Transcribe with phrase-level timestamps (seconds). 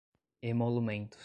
[0.41, 1.19] emolumentos